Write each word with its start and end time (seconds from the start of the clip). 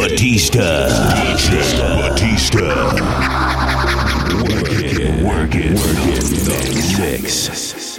Batista. 0.00 0.88
DJ 1.12 1.60
Batista. 1.78 2.94
Work 4.48 4.70
it, 4.72 5.22
work 5.22 5.54
it, 5.54 5.74
work 5.76 6.00
it. 6.06 6.98
Mix. 6.98 7.48
mix. 7.48 7.89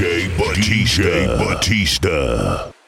DJ 0.00 0.30
Batista. 0.38 1.02
DJ 1.02 1.36
Batista. 1.36 2.79